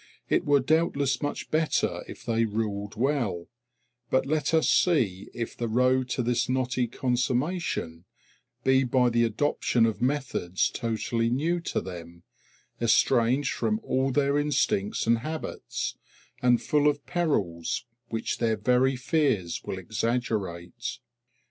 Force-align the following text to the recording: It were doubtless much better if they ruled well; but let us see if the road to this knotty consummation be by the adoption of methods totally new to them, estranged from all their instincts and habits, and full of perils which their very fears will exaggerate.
It 0.29 0.45
were 0.45 0.59
doubtless 0.59 1.21
much 1.21 1.51
better 1.51 2.03
if 2.07 2.25
they 2.25 2.43
ruled 2.45 2.95
well; 2.95 3.49
but 4.09 4.25
let 4.25 4.51
us 4.51 4.67
see 4.67 5.29
if 5.31 5.55
the 5.55 5.67
road 5.67 6.09
to 6.09 6.23
this 6.23 6.49
knotty 6.49 6.87
consummation 6.87 8.05
be 8.63 8.83
by 8.83 9.11
the 9.11 9.23
adoption 9.23 9.85
of 9.85 10.01
methods 10.01 10.71
totally 10.71 11.29
new 11.29 11.59
to 11.59 11.81
them, 11.81 12.23
estranged 12.81 13.53
from 13.53 13.79
all 13.83 14.09
their 14.09 14.39
instincts 14.39 15.05
and 15.05 15.19
habits, 15.19 15.95
and 16.41 16.63
full 16.63 16.87
of 16.87 17.05
perils 17.05 17.85
which 18.07 18.39
their 18.39 18.57
very 18.57 18.95
fears 18.95 19.61
will 19.63 19.77
exaggerate. 19.77 20.97